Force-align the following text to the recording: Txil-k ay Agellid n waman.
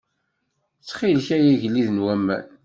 Txil-k 0.87 1.27
ay 1.35 1.47
Agellid 1.51 1.87
n 1.91 2.03
waman. 2.03 2.43